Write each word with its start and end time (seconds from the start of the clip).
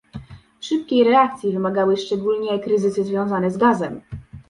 Szybkiej 0.61 1.03
reakcji 1.03 1.51
wymagały 1.51 1.97
szczególnie 1.97 2.59
kryzysy 2.59 3.03
związane 3.03 3.51
z 3.51 3.57
gazem 3.57 4.01